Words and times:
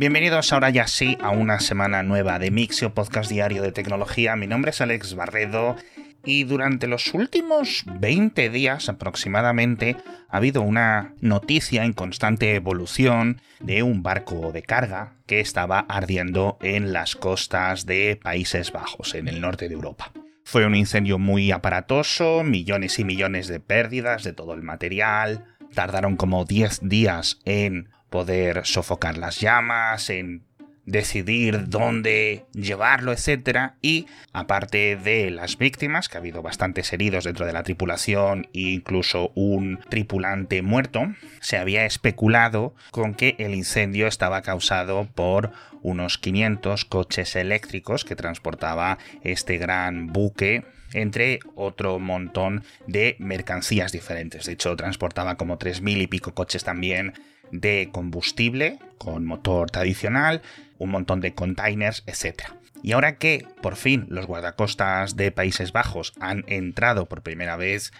Bienvenidos 0.00 0.50
ahora 0.54 0.70
ya 0.70 0.86
sí 0.86 1.18
a 1.20 1.28
una 1.28 1.60
semana 1.60 2.02
nueva 2.02 2.38
de 2.38 2.50
Mixio, 2.50 2.94
podcast 2.94 3.30
diario 3.30 3.60
de 3.60 3.70
tecnología. 3.70 4.34
Mi 4.34 4.46
nombre 4.46 4.70
es 4.70 4.80
Alex 4.80 5.14
Barredo 5.14 5.76
y 6.24 6.44
durante 6.44 6.86
los 6.86 7.12
últimos 7.12 7.84
20 7.84 8.48
días 8.48 8.88
aproximadamente 8.88 9.98
ha 10.30 10.38
habido 10.38 10.62
una 10.62 11.12
noticia 11.20 11.84
en 11.84 11.92
constante 11.92 12.54
evolución 12.54 13.42
de 13.60 13.82
un 13.82 14.02
barco 14.02 14.52
de 14.52 14.62
carga 14.62 15.12
que 15.26 15.40
estaba 15.40 15.80
ardiendo 15.80 16.56
en 16.62 16.94
las 16.94 17.14
costas 17.14 17.84
de 17.84 18.18
Países 18.22 18.72
Bajos, 18.72 19.14
en 19.14 19.28
el 19.28 19.42
norte 19.42 19.68
de 19.68 19.74
Europa. 19.74 20.12
Fue 20.44 20.64
un 20.64 20.76
incendio 20.76 21.18
muy 21.18 21.52
aparatoso, 21.52 22.42
millones 22.42 22.98
y 22.98 23.04
millones 23.04 23.48
de 23.48 23.60
pérdidas 23.60 24.24
de 24.24 24.32
todo 24.32 24.54
el 24.54 24.62
material, 24.62 25.44
tardaron 25.74 26.16
como 26.16 26.46
10 26.46 26.88
días 26.88 27.38
en 27.44 27.90
poder 28.10 28.66
sofocar 28.66 29.16
las 29.16 29.40
llamas, 29.40 30.10
en 30.10 30.42
decidir 30.90 31.68
dónde 31.68 32.44
llevarlo, 32.52 33.12
etc. 33.12 33.72
Y 33.80 34.06
aparte 34.32 34.96
de 34.96 35.30
las 35.30 35.56
víctimas, 35.56 36.08
que 36.08 36.16
ha 36.16 36.20
habido 36.20 36.42
bastantes 36.42 36.92
heridos 36.92 37.24
dentro 37.24 37.46
de 37.46 37.52
la 37.52 37.62
tripulación 37.62 38.48
e 38.52 38.60
incluso 38.60 39.30
un 39.34 39.80
tripulante 39.88 40.62
muerto, 40.62 41.06
se 41.40 41.56
había 41.56 41.86
especulado 41.86 42.74
con 42.90 43.14
que 43.14 43.36
el 43.38 43.54
incendio 43.54 44.06
estaba 44.06 44.42
causado 44.42 45.08
por 45.14 45.52
unos 45.82 46.18
500 46.18 46.84
coches 46.84 47.36
eléctricos 47.36 48.04
que 48.04 48.16
transportaba 48.16 48.98
este 49.22 49.58
gran 49.58 50.08
buque 50.08 50.64
entre 50.92 51.38
otro 51.54 52.00
montón 52.00 52.64
de 52.88 53.14
mercancías 53.20 53.92
diferentes. 53.92 54.46
De 54.46 54.52
hecho, 54.52 54.74
transportaba 54.74 55.36
como 55.36 55.56
3.000 55.56 56.02
y 56.02 56.06
pico 56.08 56.34
coches 56.34 56.64
también 56.64 57.14
de 57.50 57.88
combustible 57.92 58.78
con 58.98 59.24
motor 59.24 59.70
tradicional, 59.70 60.42
un 60.78 60.90
montón 60.90 61.20
de 61.20 61.34
containers, 61.34 62.04
etc. 62.06 62.44
Y 62.82 62.92
ahora 62.92 63.16
que 63.16 63.46
por 63.62 63.76
fin 63.76 64.06
los 64.08 64.26
guardacostas 64.26 65.16
de 65.16 65.32
Países 65.32 65.72
Bajos 65.72 66.12
han 66.20 66.44
entrado 66.46 67.06
por 67.06 67.22
primera 67.22 67.56
vez 67.56 67.92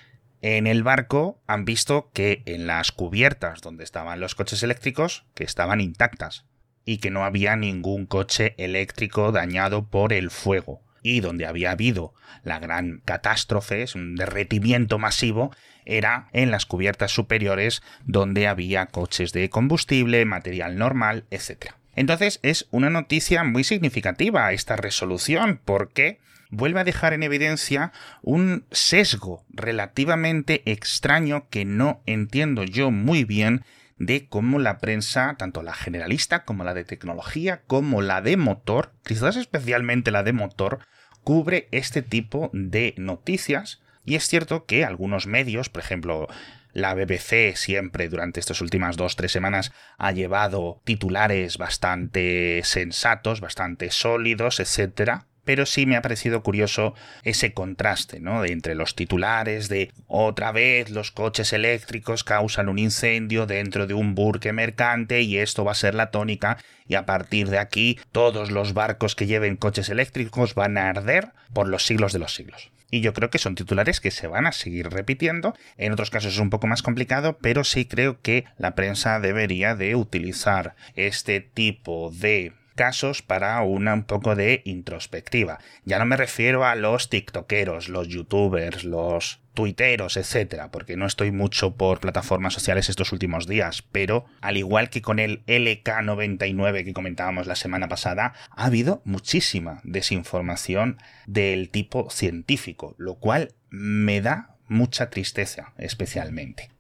en 0.43 0.67
el 0.67 0.83
barco, 0.83 1.41
han 1.47 1.65
visto 1.65 2.11
que 2.13 2.43
en 2.47 2.67
las 2.67 2.93
cubiertas 2.93 3.61
donde 3.61 3.85
estaban 3.85 4.21
los 4.21 4.35
coches 4.35 4.63
eléctricos, 4.63 5.25
que 5.35 5.45
estaban 5.45 5.81
intactas 5.81 6.47
y 6.85 6.99
que 6.99 7.11
no 7.11 7.25
había 7.25 7.57
ningún 7.57 8.07
coche 8.07 8.55
eléctrico 8.57 9.33
dañado 9.33 9.89
por 9.89 10.13
el 10.13 10.31
fuego 10.31 10.83
y 11.03 11.21
donde 11.21 11.47
había 11.47 11.73
habido 11.73 12.15
la 12.45 12.59
gran 12.59 13.03
catástrofe, 13.05 13.85
un 13.95 14.17
derretimiento 14.17 14.99
masivo, 14.99 15.51
era 15.85 16.29
en 16.33 16.51
las 16.51 16.67
cubiertas 16.67 17.13
superiores 17.13 17.83
donde 18.05 18.47
había 18.47 18.87
coches 18.87 19.33
de 19.33 19.51
combustible, 19.51 20.25
material 20.25 20.77
normal, 20.77 21.25
etc. 21.31 21.73
Entonces 21.97 22.41
es 22.43 22.67
una 22.71 22.91
noticia 22.91 23.45
muy 23.45 23.65
significativa 23.65 24.53
esta 24.53 24.77
resolución 24.77 25.61
porque 25.65 26.19
vuelve 26.51 26.81
a 26.81 26.85
dejar 26.85 27.13
en 27.13 27.23
evidencia 27.23 27.93
un 28.23 28.65
sesgo 28.71 29.45
relativamente 29.51 30.63
extraño 30.71 31.47
que 31.51 31.65
no 31.65 32.03
entiendo 32.07 32.65
yo 32.65 32.91
muy 32.91 33.25
bien 33.25 33.65
de 34.01 34.29
cómo 34.29 34.59
la 34.59 34.79
prensa, 34.79 35.37
tanto 35.39 35.63
la 35.63 35.75
generalista 35.75 36.45
como 36.45 36.65
la 36.65 36.73
de 36.73 36.85
tecnología, 36.85 37.63
como 37.67 38.01
la 38.01 38.23
de 38.23 38.39
motor, 38.39 38.95
quizás 39.05 39.37
especialmente 39.37 40.11
la 40.11 40.23
de 40.23 40.33
motor, 40.33 40.81
cubre 41.23 41.69
este 41.71 42.01
tipo 42.01 42.51
de 42.55 42.95
noticias. 42.97 43.83
Y 44.07 44.15
es 44.15 44.27
cierto 44.27 44.65
que 44.65 44.87
algunos 44.87 45.27
medios, 45.27 45.69
por 45.69 45.83
ejemplo, 45.83 46.29
la 46.73 46.95
BBC 46.95 47.55
siempre 47.57 48.09
durante 48.09 48.41
estas 48.41 48.63
últimas 48.63 48.97
dos 48.97 49.17
tres 49.17 49.33
semanas 49.33 49.71
ha 49.99 50.13
llevado 50.13 50.81
titulares 50.85 51.59
bastante 51.59 52.63
sensatos, 52.65 53.43
bastante 53.43 53.91
sólidos, 53.91 54.61
etcétera 54.61 55.27
pero 55.45 55.67
sí 55.67 55.87
me 55.87 55.97
ha 55.97 56.03
parecido 56.03 56.43
curioso 56.43 56.95
ese 57.25 57.53
contraste, 57.53 58.21
¿no? 58.21 58.43
De 58.43 58.53
entre 58.53 58.75
los 58.75 58.95
titulares 58.95 59.69
de 59.69 59.91
otra 60.07 60.53
vez 60.53 60.91
los 60.91 61.11
coches 61.11 61.53
eléctricos 61.53 62.25
causan 62.25 62.69
un 62.69 62.79
incendio 62.79 63.47
dentro 63.47 63.87
de 63.87 63.95
un 63.95 64.15
burque 64.15 64.53
mercante 64.53 65.23
y 65.23 65.39
esto 65.39 65.65
va 65.65 65.73
a 65.73 65.77
ser 65.77 65.95
la 65.95 66.11
tónica 66.11 66.59
y 66.87 66.95
a 66.95 67.07
partir 67.07 67.49
de 67.49 67.59
aquí 67.59 67.99
todos 68.13 68.51
los 68.51 68.75
barcos 68.75 69.15
que 69.15 69.27
lleven 69.27 69.57
coches 69.57 69.89
eléctricos 69.89 70.55
van 70.55 70.77
a 70.77 70.89
arder 70.89 71.31
por 71.53 71.69
los 71.69 71.85
siglos 71.85 72.13
de 72.13 72.19
los 72.19 72.35
siglos. 72.35 72.71
Y 72.91 73.01
yo 73.01 73.13
creo 73.15 73.31
que 73.31 73.39
son 73.39 73.55
titulares 73.55 74.01
que 74.01 74.11
se 74.11 74.27
van 74.27 74.47
a 74.47 74.53
seguir 74.53 74.91
repitiendo. 74.91 75.55
En 75.77 75.93
otros 75.93 76.11
casos 76.11 76.35
es 76.35 76.41
un 76.41 76.51
poco 76.51 76.67
más 76.67 76.83
complicado, 76.83 77.39
pero 77.41 77.63
sí 77.63 77.85
creo 77.85 78.21
que 78.21 78.45
la 78.59 78.75
prensa 78.75 79.21
debería 79.21 79.77
de 79.77 79.95
utilizar 79.95 80.75
este 80.97 81.41
tipo 81.41 82.11
de 82.13 82.53
casos 82.81 83.21
para 83.21 83.61
una 83.61 83.93
un 83.93 84.05
poco 84.05 84.35
de 84.35 84.63
introspectiva. 84.65 85.59
Ya 85.85 85.99
no 85.99 86.07
me 86.07 86.17
refiero 86.17 86.65
a 86.65 86.77
los 86.77 87.11
tiktokeros, 87.11 87.91
los 87.91 88.09
youtubers, 88.09 88.85
los 88.85 89.43
tuiteros, 89.53 90.17
etcétera, 90.17 90.71
porque 90.71 90.97
no 90.97 91.05
estoy 91.05 91.31
mucho 91.31 91.77
por 91.77 92.01
plataformas 92.01 92.55
sociales 92.55 92.89
estos 92.89 93.13
últimos 93.13 93.47
días, 93.47 93.83
pero 93.93 94.25
al 94.41 94.57
igual 94.57 94.89
que 94.89 95.03
con 95.03 95.19
el 95.19 95.45
LK99 95.45 96.83
que 96.87 96.95
comentábamos 96.95 97.47
la 97.47 97.55
semana 97.55 97.87
pasada, 97.87 98.33
ha 98.51 98.65
habido 98.65 99.03
muchísima 99.05 99.83
desinformación 99.85 100.97
del 101.27 101.69
tipo 101.69 102.09
científico, 102.09 102.95
lo 102.97 103.17
cual 103.17 103.53
me 103.69 104.23
da 104.23 104.57
mucha 104.69 105.11
tristeza 105.11 105.75
especialmente. 105.77 106.71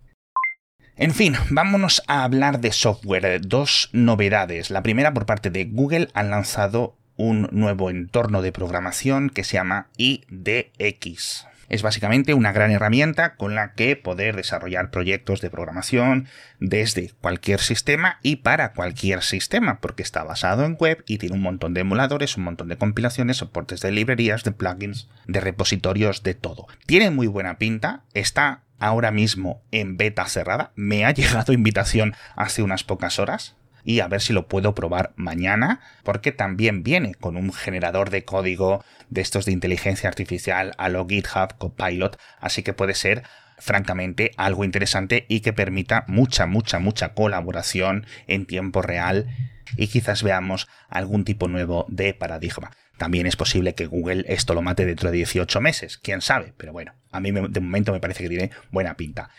En 1.00 1.14
fin, 1.14 1.34
vámonos 1.48 2.02
a 2.08 2.24
hablar 2.24 2.60
de 2.60 2.72
software. 2.72 3.40
Dos 3.40 3.88
novedades. 3.94 4.68
La 4.68 4.82
primera 4.82 5.14
por 5.14 5.24
parte 5.24 5.48
de 5.48 5.64
Google 5.64 6.08
han 6.12 6.28
lanzado 6.28 6.94
un 7.16 7.48
nuevo 7.52 7.88
entorno 7.88 8.42
de 8.42 8.52
programación 8.52 9.30
que 9.30 9.42
se 9.42 9.54
llama 9.54 9.88
IDX. 9.96 11.46
Es 11.70 11.80
básicamente 11.80 12.34
una 12.34 12.52
gran 12.52 12.70
herramienta 12.70 13.36
con 13.36 13.54
la 13.54 13.72
que 13.72 13.96
poder 13.96 14.36
desarrollar 14.36 14.90
proyectos 14.90 15.40
de 15.40 15.48
programación 15.48 16.28
desde 16.58 17.12
cualquier 17.22 17.60
sistema 17.60 18.18
y 18.22 18.36
para 18.36 18.74
cualquier 18.74 19.22
sistema, 19.22 19.80
porque 19.80 20.02
está 20.02 20.22
basado 20.22 20.66
en 20.66 20.76
web 20.78 21.02
y 21.06 21.16
tiene 21.16 21.36
un 21.36 21.42
montón 21.42 21.72
de 21.72 21.80
emuladores, 21.80 22.36
un 22.36 22.44
montón 22.44 22.68
de 22.68 22.76
compilaciones, 22.76 23.38
soportes 23.38 23.80
de 23.80 23.90
librerías, 23.90 24.44
de 24.44 24.52
plugins, 24.52 25.08
de 25.26 25.40
repositorios, 25.40 26.22
de 26.22 26.34
todo. 26.34 26.66
Tiene 26.84 27.10
muy 27.10 27.26
buena 27.26 27.56
pinta, 27.56 28.02
está 28.12 28.64
ahora 28.80 29.12
mismo 29.12 29.62
en 29.70 29.96
beta 29.96 30.26
cerrada. 30.26 30.72
Me 30.74 31.04
ha 31.04 31.10
llegado 31.14 31.52
invitación 31.52 32.14
hace 32.34 32.62
unas 32.62 32.82
pocas 32.82 33.18
horas 33.18 33.56
y 33.84 34.00
a 34.00 34.08
ver 34.08 34.20
si 34.20 34.32
lo 34.32 34.48
puedo 34.48 34.74
probar 34.74 35.12
mañana, 35.16 35.80
porque 36.02 36.32
también 36.32 36.82
viene 36.82 37.14
con 37.14 37.36
un 37.36 37.52
generador 37.52 38.10
de 38.10 38.24
código 38.24 38.84
de 39.08 39.20
estos 39.20 39.46
de 39.46 39.52
inteligencia 39.52 40.08
artificial 40.08 40.74
a 40.76 40.88
lo 40.88 41.06
GitHub 41.06 41.56
Copilot, 41.58 42.18
así 42.40 42.62
que 42.62 42.72
puede 42.72 42.94
ser 42.94 43.22
francamente 43.58 44.32
algo 44.36 44.64
interesante 44.64 45.26
y 45.28 45.40
que 45.40 45.52
permita 45.52 46.04
mucha, 46.08 46.46
mucha, 46.46 46.78
mucha 46.78 47.14
colaboración 47.14 48.06
en 48.26 48.46
tiempo 48.46 48.82
real 48.82 49.28
y 49.76 49.88
quizás 49.88 50.22
veamos 50.22 50.68
algún 50.88 51.24
tipo 51.24 51.46
nuevo 51.46 51.86
de 51.88 52.14
paradigma. 52.14 52.70
También 53.00 53.26
es 53.26 53.34
posible 53.34 53.74
que 53.74 53.86
Google 53.86 54.26
esto 54.28 54.52
lo 54.52 54.60
mate 54.60 54.84
dentro 54.84 55.10
de 55.10 55.16
18 55.16 55.62
meses, 55.62 55.96
quién 55.96 56.20
sabe, 56.20 56.52
pero 56.58 56.74
bueno, 56.74 56.92
a 57.10 57.18
mí 57.18 57.30
de 57.32 57.60
momento 57.60 57.92
me 57.92 57.98
parece 57.98 58.22
que 58.22 58.28
tiene 58.28 58.50
buena 58.72 58.98
pinta. 58.98 59.30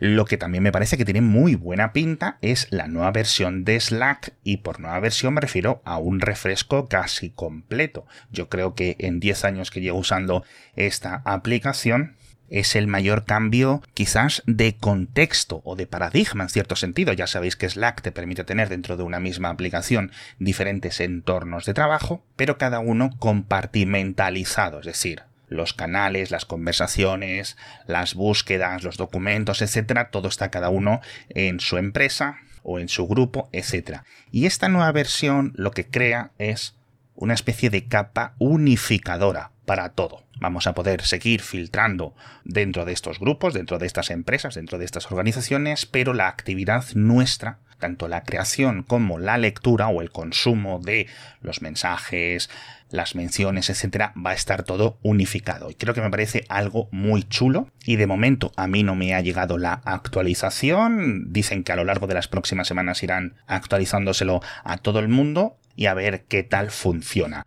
Lo 0.00 0.24
que 0.24 0.38
también 0.38 0.64
me 0.64 0.72
parece 0.72 0.96
que 0.96 1.04
tiene 1.04 1.20
muy 1.20 1.54
buena 1.54 1.92
pinta 1.92 2.36
es 2.42 2.66
la 2.72 2.88
nueva 2.88 3.12
versión 3.12 3.62
de 3.62 3.78
Slack 3.78 4.32
y 4.42 4.56
por 4.56 4.80
nueva 4.80 4.98
versión 4.98 5.34
me 5.34 5.40
refiero 5.40 5.82
a 5.84 5.98
un 5.98 6.18
refresco 6.18 6.88
casi 6.88 7.30
completo. 7.30 8.06
Yo 8.32 8.48
creo 8.48 8.74
que 8.74 8.96
en 8.98 9.20
10 9.20 9.44
años 9.44 9.70
que 9.70 9.80
llevo 9.80 10.00
usando 10.00 10.42
esta 10.74 11.22
aplicación 11.24 12.16
es 12.48 12.76
el 12.76 12.86
mayor 12.86 13.24
cambio 13.24 13.82
quizás 13.94 14.42
de 14.46 14.76
contexto 14.76 15.60
o 15.64 15.76
de 15.76 15.86
paradigma 15.86 16.44
en 16.44 16.50
cierto 16.50 16.76
sentido. 16.76 17.12
Ya 17.12 17.26
sabéis 17.26 17.56
que 17.56 17.68
Slack 17.68 18.02
te 18.02 18.12
permite 18.12 18.44
tener 18.44 18.68
dentro 18.68 18.96
de 18.96 19.02
una 19.02 19.20
misma 19.20 19.48
aplicación 19.50 20.12
diferentes 20.38 21.00
entornos 21.00 21.64
de 21.64 21.74
trabajo, 21.74 22.24
pero 22.36 22.58
cada 22.58 22.80
uno 22.80 23.10
compartimentalizado, 23.18 24.80
es 24.80 24.86
decir, 24.86 25.22
los 25.48 25.74
canales, 25.74 26.30
las 26.30 26.44
conversaciones, 26.44 27.56
las 27.86 28.14
búsquedas, 28.14 28.82
los 28.82 28.96
documentos, 28.96 29.62
etcétera, 29.62 30.10
todo 30.10 30.28
está 30.28 30.50
cada 30.50 30.68
uno 30.68 31.00
en 31.28 31.60
su 31.60 31.76
empresa 31.78 32.38
o 32.62 32.78
en 32.78 32.88
su 32.88 33.06
grupo, 33.06 33.48
etcétera. 33.52 34.04
Y 34.30 34.46
esta 34.46 34.68
nueva 34.68 34.90
versión 34.92 35.52
lo 35.56 35.70
que 35.70 35.86
crea 35.86 36.32
es 36.38 36.74
una 37.14 37.34
especie 37.34 37.70
de 37.70 37.86
capa 37.86 38.34
unificadora 38.38 39.52
para 39.64 39.90
todo. 39.90 40.24
Vamos 40.40 40.66
a 40.66 40.74
poder 40.74 41.02
seguir 41.02 41.40
filtrando 41.40 42.14
dentro 42.44 42.84
de 42.84 42.92
estos 42.92 43.18
grupos, 43.18 43.54
dentro 43.54 43.78
de 43.78 43.86
estas 43.86 44.10
empresas, 44.10 44.54
dentro 44.54 44.78
de 44.78 44.84
estas 44.84 45.10
organizaciones, 45.10 45.86
pero 45.86 46.12
la 46.12 46.28
actividad 46.28 46.84
nuestra, 46.94 47.58
tanto 47.78 48.08
la 48.08 48.24
creación 48.24 48.82
como 48.82 49.18
la 49.18 49.38
lectura 49.38 49.88
o 49.88 50.02
el 50.02 50.10
consumo 50.10 50.80
de 50.80 51.06
los 51.40 51.62
mensajes, 51.62 52.50
las 52.90 53.14
menciones, 53.14 53.70
etcétera, 53.70 54.12
va 54.14 54.30
a 54.30 54.34
estar 54.34 54.62
todo 54.62 54.98
unificado. 55.02 55.70
Y 55.70 55.74
creo 55.74 55.94
que 55.94 56.00
me 56.00 56.10
parece 56.10 56.44
algo 56.48 56.88
muy 56.92 57.24
chulo. 57.24 57.68
Y 57.84 57.96
de 57.96 58.06
momento 58.06 58.52
a 58.56 58.66
mí 58.66 58.82
no 58.82 58.94
me 58.94 59.14
ha 59.14 59.20
llegado 59.20 59.58
la 59.58 59.82
actualización. 59.84 61.32
Dicen 61.32 61.64
que 61.64 61.72
a 61.72 61.76
lo 61.76 61.84
largo 61.84 62.06
de 62.06 62.14
las 62.14 62.28
próximas 62.28 62.68
semanas 62.68 63.02
irán 63.02 63.34
actualizándoselo 63.46 64.40
a 64.62 64.78
todo 64.78 65.00
el 65.00 65.08
mundo 65.08 65.56
y 65.76 65.86
a 65.86 65.94
ver 65.94 66.24
qué 66.28 66.42
tal 66.44 66.70
funciona. 66.70 67.44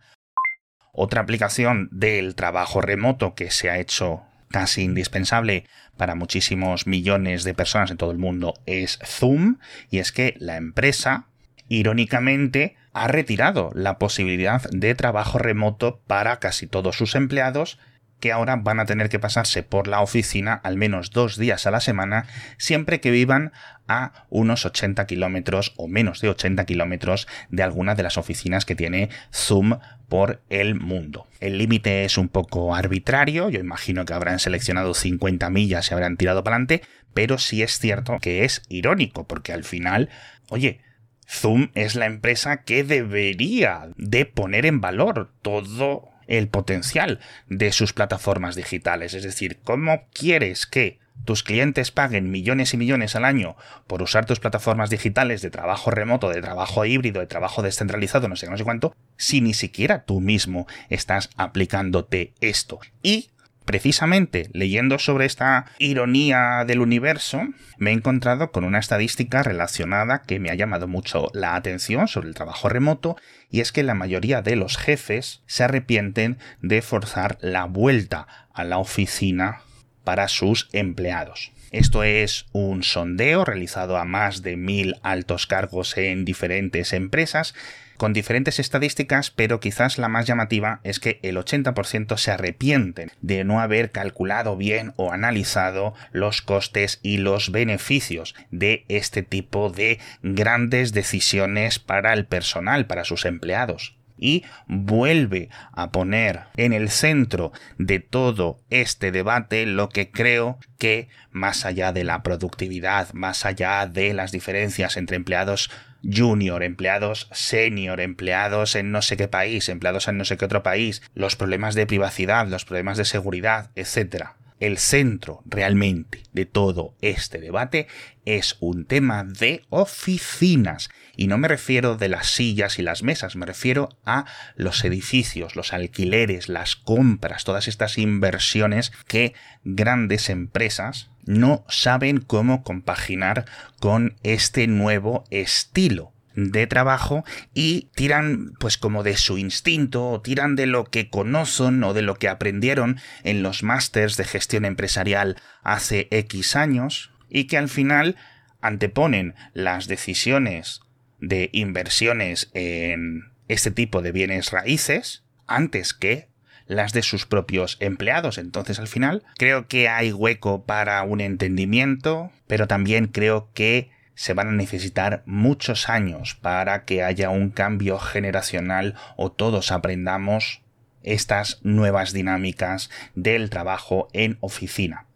Otra 1.00 1.20
aplicación 1.20 1.88
del 1.92 2.34
trabajo 2.34 2.80
remoto 2.80 3.36
que 3.36 3.52
se 3.52 3.70
ha 3.70 3.78
hecho 3.78 4.22
casi 4.50 4.82
indispensable 4.82 5.64
para 5.96 6.16
muchísimos 6.16 6.88
millones 6.88 7.44
de 7.44 7.54
personas 7.54 7.92
en 7.92 7.98
todo 7.98 8.10
el 8.10 8.18
mundo 8.18 8.54
es 8.66 8.98
Zoom 9.06 9.58
y 9.92 10.00
es 10.00 10.10
que 10.10 10.34
la 10.40 10.56
empresa 10.56 11.26
irónicamente 11.68 12.74
ha 12.92 13.06
retirado 13.06 13.70
la 13.74 13.96
posibilidad 13.98 14.60
de 14.70 14.96
trabajo 14.96 15.38
remoto 15.38 16.00
para 16.08 16.40
casi 16.40 16.66
todos 16.66 16.96
sus 16.96 17.14
empleados 17.14 17.78
que 18.20 18.32
ahora 18.32 18.56
van 18.56 18.80
a 18.80 18.86
tener 18.86 19.08
que 19.08 19.18
pasarse 19.18 19.62
por 19.62 19.88
la 19.88 20.00
oficina 20.00 20.54
al 20.54 20.76
menos 20.76 21.10
dos 21.10 21.36
días 21.36 21.66
a 21.66 21.70
la 21.70 21.80
semana 21.80 22.26
siempre 22.56 23.00
que 23.00 23.10
vivan 23.10 23.52
a 23.86 24.26
unos 24.28 24.66
80 24.66 25.06
kilómetros 25.06 25.72
o 25.76 25.88
menos 25.88 26.20
de 26.20 26.28
80 26.28 26.64
kilómetros 26.66 27.26
de 27.48 27.62
alguna 27.62 27.94
de 27.94 28.02
las 28.02 28.18
oficinas 28.18 28.64
que 28.64 28.74
tiene 28.74 29.08
Zoom 29.32 29.78
por 30.08 30.42
el 30.50 30.74
mundo. 30.74 31.26
El 31.40 31.58
límite 31.58 32.04
es 32.04 32.18
un 32.18 32.28
poco 32.28 32.74
arbitrario, 32.74 33.48
yo 33.50 33.60
imagino 33.60 34.04
que 34.04 34.14
habrán 34.14 34.38
seleccionado 34.38 34.94
50 34.94 35.48
millas 35.50 35.90
y 35.90 35.94
habrán 35.94 36.16
tirado 36.16 36.44
para 36.44 36.56
adelante, 36.56 36.82
pero 37.14 37.38
sí 37.38 37.62
es 37.62 37.78
cierto 37.78 38.18
que 38.20 38.44
es 38.44 38.62
irónico, 38.68 39.26
porque 39.26 39.52
al 39.52 39.64
final, 39.64 40.10
oye, 40.50 40.80
Zoom 41.28 41.70
es 41.74 41.94
la 41.94 42.06
empresa 42.06 42.62
que 42.62 42.84
debería 42.84 43.90
de 43.96 44.24
poner 44.24 44.66
en 44.66 44.80
valor 44.80 45.30
todo 45.42 46.08
el 46.28 46.48
potencial 46.48 47.18
de 47.48 47.72
sus 47.72 47.92
plataformas 47.92 48.54
digitales. 48.54 49.14
Es 49.14 49.24
decir, 49.24 49.58
¿cómo 49.64 50.06
quieres 50.12 50.66
que 50.66 51.00
tus 51.24 51.42
clientes 51.42 51.90
paguen 51.90 52.30
millones 52.30 52.74
y 52.74 52.76
millones 52.76 53.16
al 53.16 53.24
año 53.24 53.56
por 53.86 54.02
usar 54.02 54.24
tus 54.24 54.40
plataformas 54.40 54.90
digitales 54.90 55.42
de 55.42 55.50
trabajo 55.50 55.90
remoto, 55.90 56.28
de 56.28 56.40
trabajo 56.40 56.84
híbrido, 56.84 57.20
de 57.20 57.26
trabajo 57.26 57.62
descentralizado, 57.62 58.28
no 58.28 58.36
sé, 58.36 58.48
no 58.48 58.56
sé 58.56 58.64
cuánto, 58.64 58.94
si 59.16 59.40
ni 59.40 59.54
siquiera 59.54 60.04
tú 60.04 60.20
mismo 60.20 60.66
estás 60.88 61.30
aplicándote 61.36 62.32
esto. 62.40 62.78
Y 63.02 63.30
precisamente 63.68 64.48
leyendo 64.54 64.98
sobre 64.98 65.26
esta 65.26 65.66
ironía 65.78 66.64
del 66.66 66.80
universo, 66.80 67.42
me 67.76 67.90
he 67.90 67.92
encontrado 67.92 68.50
con 68.50 68.64
una 68.64 68.78
estadística 68.78 69.42
relacionada 69.42 70.22
que 70.22 70.40
me 70.40 70.48
ha 70.48 70.54
llamado 70.54 70.88
mucho 70.88 71.28
la 71.34 71.54
atención 71.54 72.08
sobre 72.08 72.28
el 72.28 72.34
trabajo 72.34 72.70
remoto, 72.70 73.16
y 73.50 73.60
es 73.60 73.70
que 73.70 73.82
la 73.82 73.92
mayoría 73.92 74.40
de 74.40 74.56
los 74.56 74.78
jefes 74.78 75.42
se 75.44 75.64
arrepienten 75.64 76.38
de 76.62 76.80
forzar 76.80 77.36
la 77.42 77.66
vuelta 77.66 78.26
a 78.54 78.64
la 78.64 78.78
oficina 78.78 79.60
para 80.02 80.28
sus 80.28 80.70
empleados. 80.72 81.52
Esto 81.70 82.04
es 82.04 82.46
un 82.52 82.82
sondeo 82.82 83.44
realizado 83.44 83.98
a 83.98 84.06
más 84.06 84.40
de 84.40 84.56
mil 84.56 84.96
altos 85.02 85.46
cargos 85.46 85.94
en 85.98 86.24
diferentes 86.24 86.94
empresas 86.94 87.54
con 87.98 88.14
diferentes 88.14 88.58
estadísticas, 88.58 89.30
pero 89.30 89.60
quizás 89.60 89.98
la 89.98 90.08
más 90.08 90.26
llamativa 90.26 90.80
es 90.84 91.00
que 91.00 91.18
el 91.22 91.36
80% 91.36 92.16
se 92.16 92.30
arrepienten 92.30 93.10
de 93.20 93.44
no 93.44 93.60
haber 93.60 93.90
calculado 93.90 94.56
bien 94.56 94.94
o 94.96 95.12
analizado 95.12 95.92
los 96.12 96.40
costes 96.40 97.00
y 97.02 97.18
los 97.18 97.52
beneficios 97.52 98.34
de 98.50 98.86
este 98.88 99.22
tipo 99.22 99.68
de 99.68 99.98
grandes 100.22 100.92
decisiones 100.92 101.78
para 101.78 102.14
el 102.14 102.24
personal, 102.24 102.86
para 102.86 103.04
sus 103.04 103.26
empleados 103.26 103.97
y 104.18 104.44
vuelve 104.66 105.48
a 105.72 105.90
poner 105.90 106.44
en 106.56 106.72
el 106.72 106.90
centro 106.90 107.52
de 107.78 108.00
todo 108.00 108.60
este 108.70 109.12
debate 109.12 109.66
lo 109.66 109.88
que 109.88 110.10
creo 110.10 110.58
que 110.78 111.08
más 111.30 111.64
allá 111.64 111.92
de 111.92 112.04
la 112.04 112.22
productividad, 112.22 113.12
más 113.12 113.44
allá 113.44 113.86
de 113.86 114.14
las 114.14 114.32
diferencias 114.32 114.96
entre 114.96 115.16
empleados 115.16 115.70
junior, 116.02 116.62
empleados 116.62 117.28
senior, 117.32 118.00
empleados 118.00 118.76
en 118.76 118.92
no 118.92 119.02
sé 119.02 119.16
qué 119.16 119.28
país, 119.28 119.68
empleados 119.68 120.08
en 120.08 120.16
no 120.16 120.24
sé 120.24 120.36
qué 120.36 120.44
otro 120.44 120.62
país, 120.62 121.02
los 121.14 121.36
problemas 121.36 121.74
de 121.74 121.86
privacidad, 121.86 122.46
los 122.46 122.64
problemas 122.64 122.96
de 122.96 123.04
seguridad, 123.04 123.70
etcétera 123.74 124.37
el 124.60 124.78
centro 124.78 125.42
realmente 125.46 126.22
de 126.32 126.46
todo 126.46 126.94
este 127.00 127.38
debate 127.38 127.86
es 128.24 128.56
un 128.60 128.84
tema 128.84 129.24
de 129.24 129.64
oficinas. 129.70 130.90
Y 131.16 131.26
no 131.26 131.38
me 131.38 131.48
refiero 131.48 131.96
de 131.96 132.08
las 132.08 132.28
sillas 132.28 132.78
y 132.78 132.82
las 132.82 133.02
mesas, 133.02 133.36
me 133.36 133.46
refiero 133.46 133.88
a 134.04 134.26
los 134.56 134.84
edificios, 134.84 135.56
los 135.56 135.72
alquileres, 135.72 136.48
las 136.48 136.76
compras, 136.76 137.44
todas 137.44 137.68
estas 137.68 137.98
inversiones 137.98 138.92
que 139.06 139.34
grandes 139.64 140.28
empresas 140.28 141.10
no 141.24 141.64
saben 141.68 142.20
cómo 142.20 142.62
compaginar 142.62 143.44
con 143.80 144.16
este 144.22 144.66
nuevo 144.66 145.24
estilo 145.30 146.12
de 146.38 146.66
trabajo 146.66 147.24
y 147.52 147.88
tiran 147.94 148.52
pues 148.60 148.78
como 148.78 149.02
de 149.02 149.16
su 149.16 149.38
instinto 149.38 150.08
o 150.08 150.20
tiran 150.20 150.54
de 150.54 150.66
lo 150.66 150.84
que 150.84 151.10
conocen 151.10 151.82
o 151.82 151.94
de 151.94 152.02
lo 152.02 152.14
que 152.14 152.28
aprendieron 152.28 153.00
en 153.24 153.42
los 153.42 153.62
másters 153.62 154.16
de 154.16 154.24
gestión 154.24 154.64
empresarial 154.64 155.36
hace 155.62 156.06
X 156.10 156.54
años 156.54 157.10
y 157.28 157.44
que 157.44 157.58
al 157.58 157.68
final 157.68 158.16
anteponen 158.60 159.34
las 159.52 159.88
decisiones 159.88 160.80
de 161.20 161.50
inversiones 161.52 162.50
en 162.54 163.32
este 163.48 163.72
tipo 163.72 164.00
de 164.00 164.12
bienes 164.12 164.52
raíces 164.52 165.24
antes 165.46 165.92
que 165.92 166.28
las 166.66 166.92
de 166.92 167.02
sus 167.02 167.26
propios 167.26 167.78
empleados. 167.80 168.38
Entonces, 168.38 168.78
al 168.78 168.88
final, 168.88 169.24
creo 169.38 169.66
que 169.66 169.88
hay 169.88 170.12
hueco 170.12 170.64
para 170.66 171.02
un 171.02 171.20
entendimiento, 171.20 172.30
pero 172.46 172.68
también 172.68 173.06
creo 173.06 173.50
que 173.54 173.90
se 174.18 174.34
van 174.34 174.48
a 174.48 174.52
necesitar 174.52 175.22
muchos 175.26 175.88
años 175.88 176.34
para 176.34 176.84
que 176.84 177.04
haya 177.04 177.30
un 177.30 177.50
cambio 177.50 178.00
generacional 178.00 178.96
o 179.16 179.30
todos 179.30 179.70
aprendamos 179.70 180.60
estas 181.04 181.60
nuevas 181.62 182.12
dinámicas 182.12 182.90
del 183.14 183.48
trabajo 183.48 184.08
en 184.12 184.36
oficina. 184.40 185.06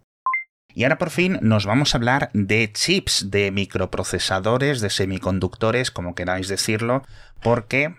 Y 0.73 0.85
ahora 0.85 0.99
por 0.99 1.11
fin 1.11 1.41
nos 1.43 1.67
vamos 1.67 1.93
a 1.95 1.99
hablar 1.99 2.31
de 2.33 2.71
chips, 2.73 3.29
de 3.29 3.51
microprocesadores, 3.51 4.81
de 4.81 4.89
semiconductores, 4.89 5.91
como 5.91 6.15
queráis 6.15 6.47
decirlo, 6.47 7.03
porque 7.43 7.97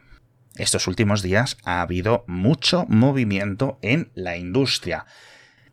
estos 0.55 0.87
últimos 0.87 1.21
días 1.21 1.57
ha 1.65 1.81
habido 1.81 2.23
mucho 2.27 2.85
movimiento 2.87 3.77
en 3.81 4.09
la 4.15 4.37
industria. 4.37 5.05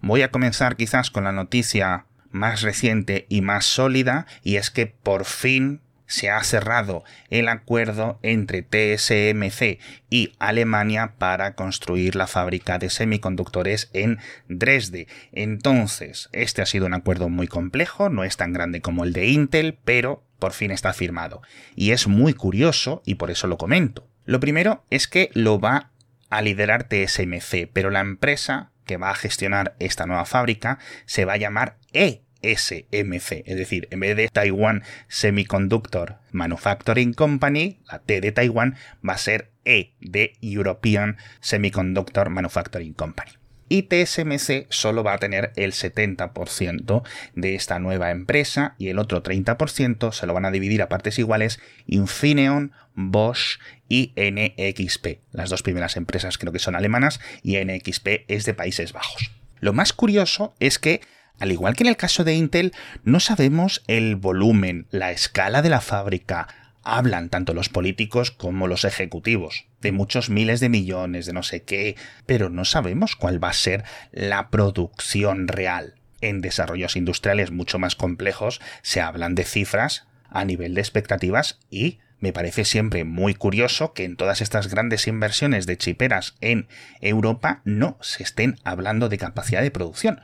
Voy 0.00 0.23
a 0.23 0.32
comenzar 0.32 0.75
quizás 0.75 1.09
con 1.12 1.23
la 1.23 1.32
noticia 1.32 2.06
más 2.31 2.62
reciente 2.62 3.27
y 3.29 3.41
más 3.41 3.67
sólida, 3.67 4.27
y 4.43 4.56
es 4.56 4.71
que 4.71 4.87
por 4.87 5.25
fin 5.25 5.81
se 6.11 6.29
ha 6.29 6.43
cerrado 6.43 7.05
el 7.31 7.49
acuerdo 7.49 8.19
entre 8.23 8.62
TSMC 8.62 9.79
y 10.11 10.32
Alemania 10.41 11.15
para 11.19 11.55
construir 11.55 12.17
la 12.17 12.27
fábrica 12.27 12.79
de 12.79 12.91
semiconductores 12.91 13.91
en 13.93 14.19
Dresde. 14.49 15.06
Entonces, 15.31 16.29
este 16.32 16.63
ha 16.63 16.67
sido 16.67 16.87
un 16.87 16.94
acuerdo 16.94 17.29
muy 17.29 17.46
complejo, 17.46 18.08
no 18.08 18.25
es 18.25 18.37
tan 18.37 18.53
grande 18.53 18.81
como 18.81 19.05
el 19.05 19.13
de 19.13 19.29
Intel, 19.29 19.79
pero 19.84 20.25
por 20.41 20.53
fin 20.53 20.72
está 20.72 20.93
firmado. 20.93 21.43
Y 21.77 21.93
es 21.93 22.08
muy 22.08 22.34
curioso 22.34 23.03
y 23.06 23.15
por 23.15 23.31
eso 23.31 23.46
lo 23.46 23.56
comento. 23.56 24.08
Lo 24.25 24.41
primero 24.41 24.84
es 24.91 25.06
que 25.06 25.31
lo 25.32 25.60
va 25.60 25.91
a 26.29 26.43
liderar 26.43 26.89
TSMC, 26.89 27.69
pero 27.72 27.91
la 27.91 28.01
empresa 28.01 28.72
que 28.91 28.97
va 28.97 29.11
a 29.11 29.15
gestionar 29.15 29.77
esta 29.79 30.05
nueva 30.05 30.25
fábrica 30.25 30.81
se 31.06 31.25
va 31.25 31.35
a 31.35 31.37
llamar 31.37 31.77
ESMC, 31.93 33.44
es 33.47 33.56
decir, 33.56 33.87
en 33.93 34.01
vez 34.01 34.17
de 34.17 34.27
Taiwan 34.27 34.82
Semiconductor 35.06 36.17
Manufacturing 36.32 37.13
Company, 37.13 37.79
la 37.89 38.01
T 38.01 38.20
de 38.20 38.32
Taiwan 38.32 38.75
va 39.09 39.13
a 39.13 39.19
ser 39.19 39.53
E 39.65 39.94
de 40.01 40.32
European 40.41 41.19
Semiconductor 41.39 42.31
Manufacturing 42.31 42.94
Company 42.94 43.40
y 43.70 43.84
TSMC 43.84 44.67
solo 44.69 45.03
va 45.05 45.15
a 45.15 45.19
tener 45.19 45.53
el 45.56 45.72
70% 45.72 47.03
de 47.34 47.55
esta 47.55 47.79
nueva 47.79 48.10
empresa 48.10 48.74
y 48.79 48.89
el 48.89 48.98
otro 48.98 49.22
30% 49.22 50.12
se 50.12 50.27
lo 50.27 50.34
van 50.34 50.44
a 50.44 50.50
dividir 50.50 50.82
a 50.82 50.89
partes 50.89 51.19
iguales 51.20 51.60
Infineon, 51.86 52.72
Bosch 52.94 53.60
y 53.89 54.12
NXP. 54.17 55.20
Las 55.31 55.50
dos 55.50 55.62
primeras 55.62 55.96
empresas 55.96 56.36
creo 56.36 56.53
que 56.53 56.58
son 56.58 56.74
alemanas 56.74 57.20
y 57.43 57.65
NXP 57.65 58.24
es 58.27 58.44
de 58.44 58.55
Países 58.55 58.93
Bajos. 58.93 59.31
Lo 59.60 59.72
más 59.72 59.93
curioso 59.93 60.55
es 60.58 60.81
que 60.81 61.00
al 61.39 61.53
igual 61.53 61.74
que 61.74 61.84
en 61.84 61.89
el 61.89 61.96
caso 61.96 62.22
de 62.22 62.34
Intel, 62.34 62.72
no 63.03 63.19
sabemos 63.19 63.82
el 63.86 64.17
volumen, 64.17 64.89
la 64.91 65.10
escala 65.10 65.62
de 65.62 65.70
la 65.70 65.81
fábrica, 65.81 66.48
hablan 66.82 67.29
tanto 67.29 67.55
los 67.55 67.69
políticos 67.69 68.31
como 68.31 68.67
los 68.67 68.84
ejecutivos 68.84 69.67
de 69.81 69.93
muchos 69.93 70.31
miles 70.31 70.60
de 70.60 70.69
millones, 70.69 71.27
de 71.27 71.32
no 71.32 71.43
sé 71.43 71.63
qué, 71.63 71.96
pero 72.27 72.51
no 72.51 72.65
sabemos 72.65 73.17
cuál 73.17 73.43
va 73.43 73.51
a 73.51 73.55
ser 73.55 73.84
la 74.13 74.51
producción 74.51 75.49
real. 75.49 75.94
En 76.20 76.41
desarrollos 76.41 76.96
industriales 76.96 77.51
mucho 77.51 77.79
más 77.79 77.96
complejos 77.96 78.60
se 78.82 79.01
hablan 79.01 79.34
de 79.34 79.44
cifras 79.44 80.06
a 80.29 80.44
nivel 80.44 80.75
de 80.75 80.81
expectativas 80.81 81.58
y 81.70 81.99
me 82.19 82.34
parece 82.34 82.67
siempre 82.67 83.05
muy 83.05 83.34
curioso 83.34 83.94
que 83.94 84.05
en 84.05 84.17
todas 84.17 84.43
estas 84.43 84.69
grandes 84.69 85.06
inversiones 85.06 85.67
de 85.67 85.79
chiperas 85.79 86.37
en 86.43 86.69
Europa 87.01 87.63
no 87.65 87.96
se 88.03 88.22
estén 88.22 88.56
hablando 88.63 89.08
de 89.08 89.17
capacidad 89.17 89.63
de 89.63 89.70
producción. 89.70 90.20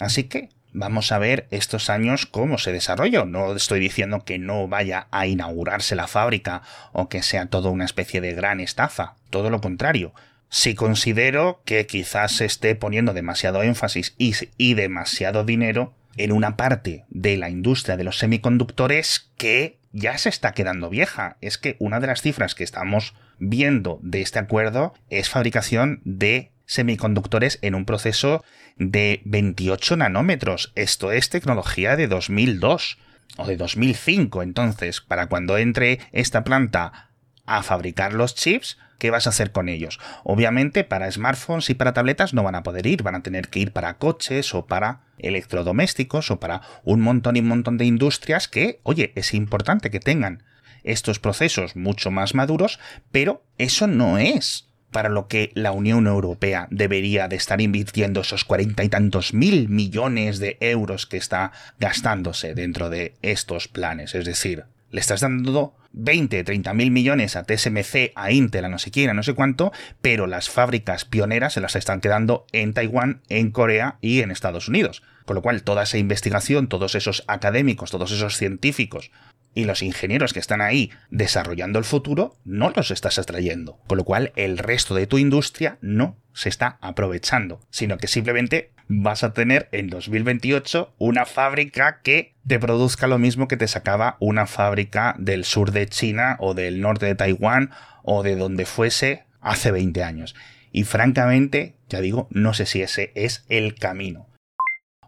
Así 0.00 0.24
que 0.24 0.48
vamos 0.76 1.10
a 1.10 1.18
ver 1.18 1.46
estos 1.50 1.88
años 1.90 2.26
cómo 2.26 2.58
se 2.58 2.70
desarrolla. 2.70 3.24
No 3.24 3.56
estoy 3.56 3.80
diciendo 3.80 4.24
que 4.24 4.38
no 4.38 4.68
vaya 4.68 5.08
a 5.10 5.26
inaugurarse 5.26 5.96
la 5.96 6.06
fábrica 6.06 6.62
o 6.92 7.08
que 7.08 7.22
sea 7.22 7.46
todo 7.46 7.70
una 7.70 7.86
especie 7.86 8.20
de 8.20 8.34
gran 8.34 8.60
estafa, 8.60 9.16
todo 9.30 9.50
lo 9.50 9.60
contrario. 9.60 10.12
Si 10.48 10.74
considero 10.74 11.62
que 11.64 11.86
quizás 11.86 12.32
se 12.32 12.44
esté 12.44 12.74
poniendo 12.74 13.14
demasiado 13.14 13.62
énfasis 13.62 14.14
y, 14.18 14.34
y 14.58 14.74
demasiado 14.74 15.44
dinero 15.44 15.94
en 16.16 16.30
una 16.30 16.56
parte 16.56 17.04
de 17.08 17.36
la 17.36 17.50
industria 17.50 17.96
de 17.96 18.04
los 18.04 18.18
semiconductores 18.18 19.30
que 19.36 19.78
ya 19.92 20.18
se 20.18 20.28
está 20.28 20.52
quedando 20.52 20.90
vieja. 20.90 21.38
Es 21.40 21.56
que 21.56 21.76
una 21.78 22.00
de 22.00 22.06
las 22.06 22.20
cifras 22.20 22.54
que 22.54 22.64
estamos 22.64 23.14
viendo 23.38 23.98
de 24.02 24.20
este 24.20 24.38
acuerdo 24.38 24.94
es 25.08 25.30
fabricación 25.30 26.00
de 26.04 26.52
semiconductores 26.66 27.58
en 27.62 27.74
un 27.74 27.84
proceso 27.84 28.44
de 28.76 29.22
28 29.24 29.96
nanómetros. 29.96 30.72
Esto 30.74 31.12
es 31.12 31.30
tecnología 31.30 31.96
de 31.96 32.08
2002 32.08 32.98
o 33.36 33.46
de 33.46 33.56
2005. 33.56 34.42
Entonces, 34.42 35.00
para 35.00 35.28
cuando 35.28 35.56
entre 35.56 36.00
esta 36.12 36.44
planta 36.44 37.10
a 37.46 37.62
fabricar 37.62 38.12
los 38.12 38.34
chips, 38.34 38.76
¿qué 38.98 39.10
vas 39.10 39.26
a 39.26 39.30
hacer 39.30 39.52
con 39.52 39.68
ellos? 39.68 40.00
Obviamente 40.24 40.84
para 40.84 41.10
smartphones 41.10 41.70
y 41.70 41.74
para 41.74 41.94
tabletas 41.94 42.34
no 42.34 42.42
van 42.42 42.56
a 42.56 42.62
poder 42.62 42.86
ir, 42.86 43.02
van 43.02 43.14
a 43.14 43.22
tener 43.22 43.48
que 43.48 43.60
ir 43.60 43.72
para 43.72 43.98
coches 43.98 44.54
o 44.54 44.66
para 44.66 45.02
electrodomésticos 45.18 46.30
o 46.30 46.40
para 46.40 46.62
un 46.84 47.00
montón 47.00 47.36
y 47.36 47.40
un 47.40 47.48
montón 47.48 47.78
de 47.78 47.84
industrias 47.84 48.48
que, 48.48 48.80
oye, 48.82 49.12
es 49.14 49.32
importante 49.32 49.90
que 49.90 50.00
tengan 50.00 50.42
estos 50.82 51.18
procesos 51.18 51.74
mucho 51.74 52.10
más 52.10 52.34
maduros, 52.34 52.78
pero 53.10 53.42
eso 53.58 53.86
no 53.86 54.18
es 54.18 54.65
para 54.96 55.10
lo 55.10 55.28
que 55.28 55.50
la 55.52 55.72
Unión 55.72 56.06
Europea 56.06 56.68
debería 56.70 57.28
de 57.28 57.36
estar 57.36 57.60
invirtiendo 57.60 58.22
esos 58.22 58.46
cuarenta 58.46 58.82
y 58.82 58.88
tantos 58.88 59.34
mil 59.34 59.68
millones 59.68 60.38
de 60.38 60.56
euros 60.60 61.04
que 61.04 61.18
está 61.18 61.52
gastándose 61.78 62.54
dentro 62.54 62.88
de 62.88 63.12
estos 63.20 63.68
planes. 63.68 64.14
Es 64.14 64.24
decir, 64.24 64.64
le 64.90 65.00
estás 65.02 65.20
dando 65.20 65.74
20, 65.92 66.42
30 66.42 66.72
mil 66.72 66.90
millones 66.90 67.36
a 67.36 67.42
TSMC, 67.42 68.12
a 68.14 68.32
Intel, 68.32 68.64
a 68.64 68.70
no 68.70 68.78
sé 68.78 68.90
quién, 68.90 69.10
a 69.10 69.12
no 69.12 69.22
sé 69.22 69.34
cuánto, 69.34 69.70
pero 70.00 70.26
las 70.26 70.48
fábricas 70.48 71.04
pioneras 71.04 71.52
se 71.52 71.60
las 71.60 71.76
están 71.76 72.00
quedando 72.00 72.46
en 72.52 72.72
Taiwán, 72.72 73.20
en 73.28 73.50
Corea 73.50 73.98
y 74.00 74.22
en 74.22 74.30
Estados 74.30 74.66
Unidos. 74.66 75.02
Con 75.26 75.34
lo 75.34 75.42
cual, 75.42 75.62
toda 75.62 75.82
esa 75.82 75.98
investigación, 75.98 76.68
todos 76.68 76.94
esos 76.94 77.22
académicos, 77.26 77.90
todos 77.90 78.12
esos 78.12 78.38
científicos 78.38 79.10
y 79.56 79.64
los 79.64 79.82
ingenieros 79.82 80.34
que 80.34 80.38
están 80.38 80.60
ahí 80.60 80.92
desarrollando 81.10 81.78
el 81.78 81.86
futuro, 81.86 82.36
no 82.44 82.70
los 82.76 82.90
estás 82.90 83.18
atrayendo. 83.18 83.80
Con 83.86 83.96
lo 83.96 84.04
cual, 84.04 84.32
el 84.36 84.58
resto 84.58 84.94
de 84.94 85.06
tu 85.06 85.16
industria 85.16 85.78
no 85.80 86.18
se 86.34 86.50
está 86.50 86.76
aprovechando, 86.82 87.60
sino 87.70 87.96
que 87.96 88.06
simplemente 88.06 88.72
vas 88.86 89.24
a 89.24 89.32
tener 89.32 89.70
en 89.72 89.88
2028 89.88 90.94
una 90.98 91.24
fábrica 91.24 92.02
que 92.02 92.36
te 92.46 92.58
produzca 92.58 93.06
lo 93.06 93.18
mismo 93.18 93.48
que 93.48 93.56
te 93.56 93.66
sacaba 93.66 94.18
una 94.20 94.46
fábrica 94.46 95.16
del 95.18 95.44
sur 95.44 95.72
de 95.72 95.86
China 95.86 96.36
o 96.38 96.52
del 96.52 96.82
norte 96.82 97.06
de 97.06 97.14
Taiwán 97.14 97.70
o 98.02 98.22
de 98.22 98.36
donde 98.36 98.66
fuese 98.66 99.24
hace 99.40 99.70
20 99.70 100.04
años. 100.04 100.36
Y 100.70 100.84
francamente, 100.84 101.76
ya 101.88 102.02
digo, 102.02 102.28
no 102.30 102.52
sé 102.52 102.66
si 102.66 102.82
ese 102.82 103.10
es 103.14 103.46
el 103.48 103.74
camino. 103.74 104.28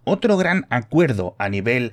Otro 0.04 0.38
gran 0.38 0.66
acuerdo 0.70 1.36
a 1.38 1.50
nivel 1.50 1.92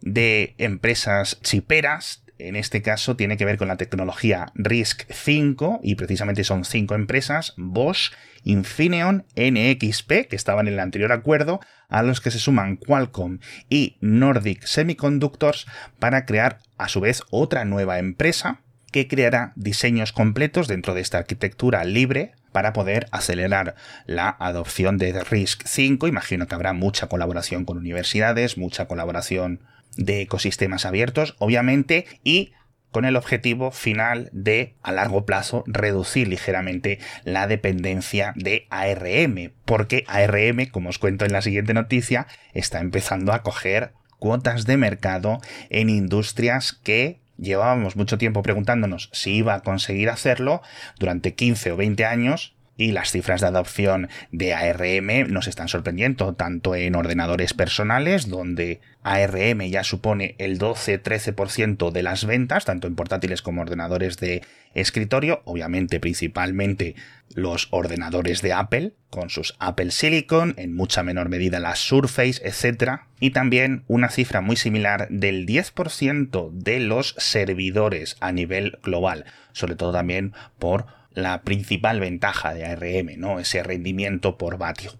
de 0.00 0.54
empresas 0.58 1.38
chiperas 1.42 2.22
en 2.40 2.56
este 2.56 2.82
caso 2.82 3.16
tiene 3.16 3.36
que 3.36 3.44
ver 3.44 3.58
con 3.58 3.68
la 3.68 3.76
tecnología 3.76 4.52
RISC-5 4.54 5.80
y 5.82 5.94
precisamente 5.94 6.44
son 6.44 6.64
cinco 6.64 6.94
empresas, 6.94 7.54
Bosch, 7.56 8.12
Infineon, 8.44 9.26
NXP, 9.36 10.26
que 10.28 10.36
estaban 10.36 10.66
en 10.66 10.74
el 10.74 10.80
anterior 10.80 11.12
acuerdo, 11.12 11.60
a 11.88 12.02
los 12.02 12.20
que 12.20 12.30
se 12.30 12.38
suman 12.38 12.76
Qualcomm 12.76 13.38
y 13.68 13.96
Nordic 14.00 14.64
Semiconductors 14.64 15.66
para 15.98 16.24
crear 16.24 16.58
a 16.78 16.88
su 16.88 17.00
vez 17.00 17.22
otra 17.30 17.64
nueva 17.64 17.98
empresa 17.98 18.60
que 18.90 19.06
creará 19.06 19.52
diseños 19.56 20.12
completos 20.12 20.66
dentro 20.66 20.94
de 20.94 21.00
esta 21.00 21.18
arquitectura 21.18 21.84
libre 21.84 22.32
para 22.52 22.72
poder 22.72 23.06
acelerar 23.12 23.76
la 24.06 24.36
adopción 24.40 24.98
de 24.98 25.14
RISC-5. 25.14 26.08
Imagino 26.08 26.46
que 26.46 26.54
habrá 26.54 26.72
mucha 26.72 27.06
colaboración 27.06 27.64
con 27.64 27.78
universidades, 27.78 28.58
mucha 28.58 28.86
colaboración 28.86 29.60
de 30.00 30.22
ecosistemas 30.22 30.84
abiertos, 30.84 31.36
obviamente, 31.38 32.06
y 32.24 32.52
con 32.90 33.04
el 33.04 33.16
objetivo 33.16 33.70
final 33.70 34.28
de, 34.32 34.74
a 34.82 34.90
largo 34.90 35.24
plazo, 35.24 35.62
reducir 35.66 36.26
ligeramente 36.26 36.98
la 37.22 37.46
dependencia 37.46 38.32
de 38.34 38.66
ARM, 38.70 39.52
porque 39.64 40.04
ARM, 40.08 40.66
como 40.70 40.88
os 40.88 40.98
cuento 40.98 41.24
en 41.24 41.32
la 41.32 41.42
siguiente 41.42 41.74
noticia, 41.74 42.26
está 42.52 42.80
empezando 42.80 43.32
a 43.32 43.42
coger 43.42 43.92
cuotas 44.18 44.66
de 44.66 44.76
mercado 44.76 45.38
en 45.68 45.88
industrias 45.88 46.72
que 46.72 47.20
llevábamos 47.38 47.96
mucho 47.96 48.18
tiempo 48.18 48.42
preguntándonos 48.42 49.08
si 49.12 49.36
iba 49.36 49.54
a 49.54 49.62
conseguir 49.62 50.10
hacerlo 50.10 50.60
durante 50.98 51.34
15 51.34 51.72
o 51.72 51.76
20 51.76 52.04
años 52.04 52.54
y 52.80 52.92
las 52.92 53.10
cifras 53.10 53.42
de 53.42 53.46
adopción 53.46 54.08
de 54.32 54.54
ARM 54.54 55.30
nos 55.30 55.48
están 55.48 55.68
sorprendiendo, 55.68 56.32
tanto 56.32 56.74
en 56.74 56.96
ordenadores 56.96 57.52
personales, 57.52 58.30
donde 58.30 58.80
ARM 59.02 59.60
ya 59.68 59.84
supone 59.84 60.34
el 60.38 60.58
12-13% 60.58 61.90
de 61.90 62.02
las 62.02 62.24
ventas, 62.24 62.64
tanto 62.64 62.86
en 62.86 62.94
portátiles 62.94 63.42
como 63.42 63.60
ordenadores 63.60 64.16
de 64.16 64.42
escritorio, 64.72 65.42
obviamente 65.44 66.00
principalmente 66.00 66.94
los 67.34 67.68
ordenadores 67.70 68.40
de 68.40 68.54
Apple, 68.54 68.94
con 69.10 69.28
sus 69.28 69.56
Apple 69.58 69.90
Silicon, 69.90 70.54
en 70.56 70.74
mucha 70.74 71.02
menor 71.02 71.28
medida 71.28 71.60
las 71.60 71.80
Surface, 71.80 72.40
etc. 72.42 73.02
Y 73.20 73.32
también 73.32 73.84
una 73.88 74.08
cifra 74.08 74.40
muy 74.40 74.56
similar 74.56 75.06
del 75.10 75.46
10% 75.46 76.50
de 76.50 76.80
los 76.80 77.14
servidores 77.18 78.16
a 78.20 78.32
nivel 78.32 78.78
global, 78.82 79.26
sobre 79.52 79.76
todo 79.76 79.92
también 79.92 80.32
por 80.58 80.86
la 81.12 81.42
principal 81.42 82.00
ventaja 82.00 82.54
de 82.54 82.64
ARM, 82.66 83.18
¿no? 83.18 83.40
Ese 83.40 83.62
rendimiento 83.62 84.38
por 84.38 84.58
vatio. 84.58 84.92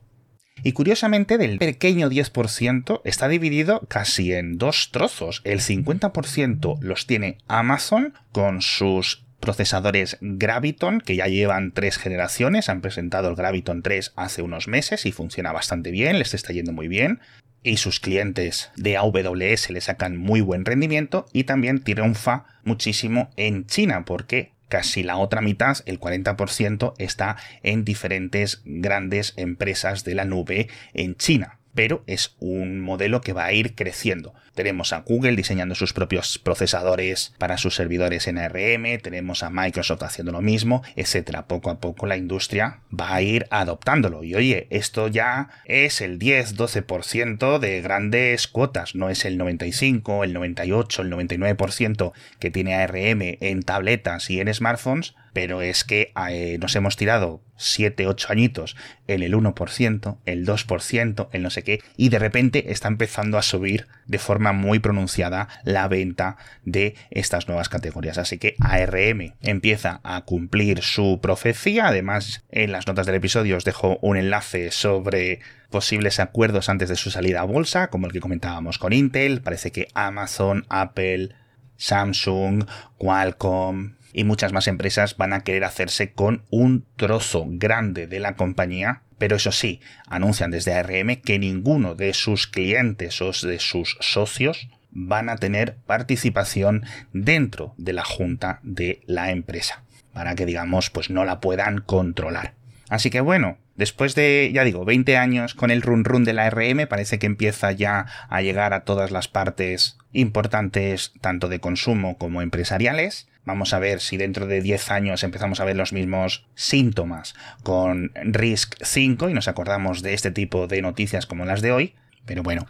Y 0.62 0.72
curiosamente, 0.72 1.38
del 1.38 1.58
pequeño 1.58 2.10
10% 2.10 3.00
está 3.04 3.28
dividido 3.28 3.80
casi 3.88 4.34
en 4.34 4.58
dos 4.58 4.90
trozos. 4.92 5.40
El 5.44 5.60
50% 5.60 6.78
los 6.80 7.06
tiene 7.06 7.38
Amazon 7.48 8.14
con 8.32 8.60
sus 8.60 9.24
procesadores 9.40 10.18
Graviton, 10.20 11.00
que 11.00 11.16
ya 11.16 11.26
llevan 11.26 11.72
tres 11.72 11.96
generaciones, 11.96 12.68
han 12.68 12.82
presentado 12.82 13.30
el 13.30 13.36
Graviton 13.36 13.82
3 13.82 14.12
hace 14.16 14.42
unos 14.42 14.68
meses 14.68 15.06
y 15.06 15.12
funciona 15.12 15.52
bastante 15.52 15.90
bien, 15.90 16.18
les 16.18 16.34
está 16.34 16.52
yendo 16.52 16.72
muy 16.72 16.88
bien. 16.88 17.20
Y 17.62 17.78
sus 17.78 18.00
clientes 18.00 18.70
de 18.76 18.96
AWS 18.96 19.70
le 19.70 19.80
sacan 19.80 20.16
muy 20.16 20.40
buen 20.40 20.64
rendimiento 20.64 21.26
y 21.32 21.44
también 21.44 21.82
triunfa 21.82 22.44
muchísimo 22.64 23.30
en 23.36 23.66
China 23.66 24.04
porque 24.04 24.52
casi 24.70 25.02
la 25.02 25.18
otra 25.18 25.42
mitad, 25.42 25.76
el 25.84 26.00
40%, 26.00 26.94
está 26.96 27.36
en 27.62 27.84
diferentes 27.84 28.62
grandes 28.64 29.34
empresas 29.36 30.04
de 30.04 30.14
la 30.14 30.24
nube 30.24 30.68
en 30.94 31.16
China 31.16 31.60
pero 31.74 32.02
es 32.06 32.34
un 32.40 32.80
modelo 32.80 33.20
que 33.20 33.32
va 33.32 33.44
a 33.44 33.52
ir 33.52 33.74
creciendo. 33.74 34.34
Tenemos 34.60 34.92
a 34.92 35.00
Google 35.00 35.36
diseñando 35.36 35.74
sus 35.74 35.94
propios 35.94 36.38
procesadores 36.38 37.32
para 37.38 37.56
sus 37.56 37.76
servidores 37.76 38.28
en 38.28 38.36
ARM, 38.36 39.00
tenemos 39.02 39.42
a 39.42 39.48
Microsoft 39.48 40.02
haciendo 40.02 40.32
lo 40.32 40.42
mismo, 40.42 40.82
etcétera. 40.96 41.46
Poco 41.46 41.70
a 41.70 41.80
poco 41.80 42.04
la 42.04 42.18
industria 42.18 42.80
va 42.92 43.14
a 43.14 43.22
ir 43.22 43.46
adoptándolo. 43.48 44.22
Y 44.22 44.34
oye, 44.34 44.66
esto 44.68 45.08
ya 45.08 45.48
es 45.64 46.02
el 46.02 46.18
10-12% 46.18 47.58
de 47.58 47.80
grandes 47.80 48.48
cuotas, 48.48 48.94
no 48.94 49.08
es 49.08 49.24
el 49.24 49.38
95, 49.38 50.24
el 50.24 50.34
98, 50.34 51.00
el 51.00 51.10
99% 51.10 52.12
que 52.38 52.50
tiene 52.50 52.74
ARM 52.74 53.38
en 53.40 53.62
tabletas 53.62 54.28
y 54.28 54.40
en 54.40 54.52
smartphones, 54.52 55.14
pero 55.32 55.62
es 55.62 55.84
que 55.84 56.12
eh, 56.28 56.58
nos 56.60 56.74
hemos 56.76 56.96
tirado 56.96 57.40
7, 57.56 58.06
8 58.06 58.28
añitos 58.30 58.76
en 59.06 59.22
el 59.22 59.34
1%, 59.34 60.18
el 60.24 60.46
2%, 60.46 61.28
el 61.32 61.42
no 61.42 61.50
sé 61.50 61.62
qué, 61.62 61.82
y 61.96 62.08
de 62.08 62.18
repente 62.18 62.72
está 62.72 62.88
empezando 62.88 63.38
a 63.38 63.42
subir 63.42 63.86
de 64.06 64.18
forma 64.18 64.49
muy 64.52 64.78
pronunciada 64.78 65.48
la 65.64 65.88
venta 65.88 66.36
de 66.64 66.94
estas 67.10 67.48
nuevas 67.48 67.68
categorías. 67.68 68.18
Así 68.18 68.38
que 68.38 68.56
ARM 68.60 69.34
empieza 69.40 70.00
a 70.02 70.22
cumplir 70.22 70.82
su 70.82 71.20
profecía. 71.20 71.88
Además, 71.88 72.44
en 72.50 72.72
las 72.72 72.86
notas 72.86 73.06
del 73.06 73.16
episodio 73.16 73.56
os 73.56 73.64
dejo 73.64 73.98
un 74.02 74.16
enlace 74.16 74.70
sobre 74.70 75.40
posibles 75.70 76.20
acuerdos 76.20 76.68
antes 76.68 76.88
de 76.88 76.96
su 76.96 77.10
salida 77.10 77.40
a 77.40 77.44
bolsa, 77.44 77.88
como 77.88 78.06
el 78.06 78.12
que 78.12 78.20
comentábamos 78.20 78.78
con 78.78 78.92
Intel. 78.92 79.42
Parece 79.42 79.70
que 79.72 79.88
Amazon, 79.94 80.66
Apple, 80.68 81.34
Samsung, 81.76 82.66
Qualcomm 82.98 83.94
y 84.12 84.24
muchas 84.24 84.52
más 84.52 84.66
empresas 84.66 85.16
van 85.16 85.32
a 85.32 85.40
querer 85.40 85.64
hacerse 85.64 86.12
con 86.12 86.42
un 86.50 86.84
trozo 86.96 87.46
grande 87.48 88.06
de 88.06 88.20
la 88.20 88.34
compañía 88.34 89.02
pero 89.20 89.36
eso 89.36 89.52
sí, 89.52 89.80
anuncian 90.06 90.50
desde 90.50 90.72
ARM 90.72 91.16
que 91.16 91.38
ninguno 91.38 91.94
de 91.94 92.14
sus 92.14 92.46
clientes 92.46 93.20
o 93.20 93.32
de 93.46 93.58
sus 93.58 93.98
socios 94.00 94.70
van 94.92 95.28
a 95.28 95.36
tener 95.36 95.76
participación 95.86 96.86
dentro 97.12 97.74
de 97.76 97.92
la 97.92 98.02
junta 98.02 98.60
de 98.62 99.02
la 99.04 99.30
empresa, 99.30 99.82
para 100.14 100.34
que 100.36 100.46
digamos 100.46 100.88
pues 100.88 101.10
no 101.10 101.26
la 101.26 101.38
puedan 101.38 101.82
controlar. 101.82 102.54
Así 102.88 103.10
que 103.10 103.20
bueno, 103.20 103.58
después 103.76 104.14
de, 104.14 104.50
ya 104.54 104.64
digo, 104.64 104.86
20 104.86 105.18
años 105.18 105.54
con 105.54 105.70
el 105.70 105.82
run 105.82 106.04
run 106.04 106.24
de 106.24 106.32
la 106.32 106.46
ARM, 106.46 106.88
parece 106.88 107.18
que 107.18 107.26
empieza 107.26 107.72
ya 107.72 108.06
a 108.30 108.40
llegar 108.40 108.72
a 108.72 108.84
todas 108.84 109.10
las 109.10 109.28
partes 109.28 109.98
importantes, 110.12 111.12
tanto 111.20 111.48
de 111.48 111.60
consumo 111.60 112.16
como 112.16 112.40
empresariales. 112.40 113.28
Vamos 113.44 113.72
a 113.72 113.78
ver 113.78 114.00
si 114.00 114.16
dentro 114.16 114.46
de 114.46 114.60
10 114.60 114.90
años 114.90 115.24
empezamos 115.24 115.60
a 115.60 115.64
ver 115.64 115.76
los 115.76 115.92
mismos 115.92 116.46
síntomas 116.54 117.34
con 117.62 118.12
RISC 118.14 118.76
5 118.82 119.28
y 119.28 119.34
nos 119.34 119.48
acordamos 119.48 120.02
de 120.02 120.14
este 120.14 120.30
tipo 120.30 120.66
de 120.66 120.82
noticias 120.82 121.26
como 121.26 121.44
las 121.44 121.62
de 121.62 121.72
hoy. 121.72 121.94
Pero 122.26 122.42
bueno, 122.42 122.66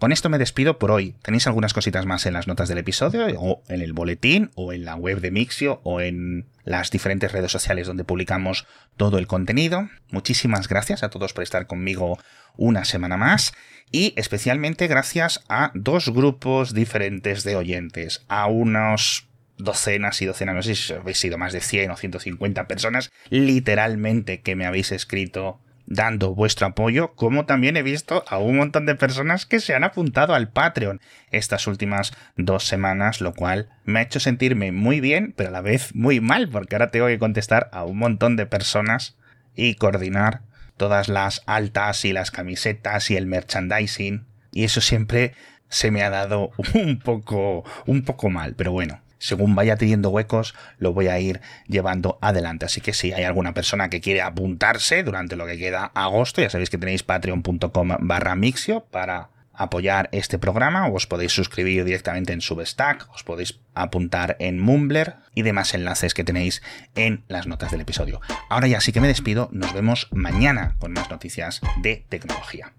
con 0.00 0.12
esto 0.12 0.30
me 0.30 0.38
despido 0.38 0.78
por 0.78 0.90
hoy. 0.90 1.14
Tenéis 1.20 1.46
algunas 1.46 1.74
cositas 1.74 2.06
más 2.06 2.24
en 2.24 2.32
las 2.32 2.46
notas 2.46 2.70
del 2.70 2.78
episodio, 2.78 3.26
o 3.38 3.62
en 3.68 3.82
el 3.82 3.92
boletín, 3.92 4.50
o 4.54 4.72
en 4.72 4.86
la 4.86 4.94
web 4.94 5.20
de 5.20 5.30
Mixio, 5.30 5.82
o 5.84 6.00
en 6.00 6.48
las 6.64 6.90
diferentes 6.90 7.30
redes 7.32 7.52
sociales 7.52 7.86
donde 7.86 8.04
publicamos 8.04 8.66
todo 8.96 9.18
el 9.18 9.26
contenido. 9.26 9.90
Muchísimas 10.10 10.68
gracias 10.68 11.02
a 11.02 11.10
todos 11.10 11.34
por 11.34 11.44
estar 11.44 11.66
conmigo 11.66 12.18
una 12.56 12.86
semana 12.86 13.18
más. 13.18 13.52
Y 13.92 14.14
especialmente 14.16 14.86
gracias 14.86 15.44
a 15.50 15.70
dos 15.74 16.08
grupos 16.08 16.72
diferentes 16.72 17.44
de 17.44 17.56
oyentes. 17.56 18.24
A 18.28 18.46
unos 18.46 19.29
docenas 19.62 20.20
y 20.22 20.26
docenas, 20.26 20.54
no 20.54 20.62
sé 20.62 20.74
si 20.74 20.92
habéis 20.92 21.18
sido 21.18 21.38
más 21.38 21.52
de 21.52 21.60
100 21.60 21.90
o 21.90 21.96
150 21.96 22.66
personas, 22.66 23.10
literalmente 23.28 24.40
que 24.40 24.56
me 24.56 24.66
habéis 24.66 24.92
escrito 24.92 25.60
dando 25.90 26.34
vuestro 26.36 26.68
apoyo, 26.68 27.14
como 27.14 27.46
también 27.46 27.76
he 27.76 27.82
visto 27.82 28.24
a 28.28 28.38
un 28.38 28.56
montón 28.56 28.86
de 28.86 28.94
personas 28.94 29.44
que 29.44 29.58
se 29.58 29.74
han 29.74 29.82
apuntado 29.82 30.34
al 30.34 30.48
Patreon 30.48 31.00
estas 31.32 31.66
últimas 31.66 32.12
dos 32.36 32.64
semanas, 32.64 33.20
lo 33.20 33.34
cual 33.34 33.68
me 33.84 33.98
ha 33.98 34.02
hecho 34.02 34.20
sentirme 34.20 34.70
muy 34.70 35.00
bien, 35.00 35.34
pero 35.36 35.48
a 35.48 35.52
la 35.52 35.60
vez 35.60 35.94
muy 35.94 36.20
mal, 36.20 36.48
porque 36.48 36.76
ahora 36.76 36.92
tengo 36.92 37.08
que 37.08 37.18
contestar 37.18 37.68
a 37.72 37.84
un 37.84 37.98
montón 37.98 38.36
de 38.36 38.46
personas 38.46 39.16
y 39.56 39.74
coordinar 39.74 40.42
todas 40.76 41.08
las 41.08 41.42
altas 41.46 42.04
y 42.04 42.12
las 42.12 42.30
camisetas 42.30 43.10
y 43.10 43.16
el 43.16 43.26
merchandising, 43.26 44.26
y 44.52 44.64
eso 44.64 44.80
siempre 44.80 45.34
se 45.68 45.90
me 45.90 46.02
ha 46.04 46.10
dado 46.10 46.52
un 46.74 47.00
poco 47.00 47.64
un 47.86 48.02
poco 48.02 48.30
mal, 48.30 48.54
pero 48.54 48.70
bueno, 48.70 49.00
según 49.20 49.54
vaya 49.54 49.76
teniendo 49.76 50.10
huecos, 50.10 50.54
lo 50.78 50.92
voy 50.92 51.06
a 51.06 51.20
ir 51.20 51.40
llevando 51.68 52.18
adelante. 52.20 52.66
Así 52.66 52.80
que 52.80 52.92
si 52.92 53.12
hay 53.12 53.22
alguna 53.22 53.54
persona 53.54 53.88
que 53.88 54.00
quiere 54.00 54.22
apuntarse 54.22 55.04
durante 55.04 55.36
lo 55.36 55.46
que 55.46 55.58
queda 55.58 55.92
agosto, 55.94 56.42
ya 56.42 56.50
sabéis 56.50 56.70
que 56.70 56.78
tenéis 56.78 57.04
patreon.com 57.04 57.96
barra 58.00 58.34
mixio 58.34 58.80
para 58.90 59.28
apoyar 59.52 60.08
este 60.12 60.38
programa, 60.38 60.88
os 60.88 61.06
podéis 61.06 61.32
suscribir 61.32 61.84
directamente 61.84 62.32
en 62.32 62.40
Substack, 62.40 63.06
os 63.12 63.22
podéis 63.22 63.60
apuntar 63.74 64.36
en 64.40 64.58
Mumbler 64.58 65.16
y 65.34 65.42
demás 65.42 65.74
enlaces 65.74 66.14
que 66.14 66.24
tenéis 66.24 66.62
en 66.94 67.24
las 67.28 67.46
notas 67.46 67.70
del 67.70 67.82
episodio. 67.82 68.22
Ahora 68.48 68.68
ya 68.68 68.80
sí 68.80 68.90
que 68.92 69.02
me 69.02 69.08
despido, 69.08 69.50
nos 69.52 69.74
vemos 69.74 70.08
mañana 70.12 70.76
con 70.78 70.92
más 70.92 71.10
noticias 71.10 71.60
de 71.82 72.06
tecnología. 72.08 72.72